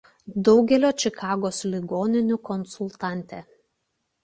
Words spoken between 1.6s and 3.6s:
ligoninių konsultantė.